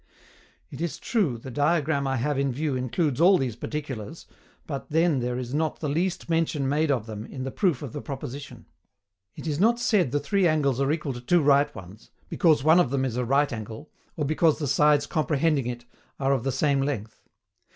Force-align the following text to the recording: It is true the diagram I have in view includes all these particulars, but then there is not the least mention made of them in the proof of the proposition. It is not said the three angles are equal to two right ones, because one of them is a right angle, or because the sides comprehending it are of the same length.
It 0.71 0.81
is 0.81 0.97
true 0.97 1.37
the 1.37 1.51
diagram 1.51 2.07
I 2.07 2.15
have 2.17 2.39
in 2.39 2.51
view 2.51 2.75
includes 2.75 3.21
all 3.21 3.37
these 3.37 3.55
particulars, 3.55 4.25
but 4.65 4.89
then 4.89 5.19
there 5.19 5.37
is 5.37 5.53
not 5.53 5.79
the 5.79 5.89
least 5.89 6.27
mention 6.27 6.67
made 6.67 6.89
of 6.89 7.05
them 7.05 7.23
in 7.27 7.43
the 7.43 7.51
proof 7.51 7.83
of 7.83 7.93
the 7.93 8.01
proposition. 8.01 8.65
It 9.35 9.45
is 9.45 9.59
not 9.59 9.79
said 9.79 10.09
the 10.11 10.19
three 10.19 10.47
angles 10.47 10.81
are 10.81 10.91
equal 10.91 11.13
to 11.13 11.21
two 11.21 11.43
right 11.43 11.71
ones, 11.75 12.09
because 12.29 12.63
one 12.63 12.79
of 12.79 12.89
them 12.89 13.05
is 13.05 13.15
a 13.15 13.25
right 13.25 13.53
angle, 13.53 13.91
or 14.17 14.25
because 14.25 14.57
the 14.57 14.65
sides 14.65 15.05
comprehending 15.05 15.67
it 15.67 15.85
are 16.19 16.33
of 16.33 16.43
the 16.43 16.51
same 16.51 16.81
length. 16.81 17.21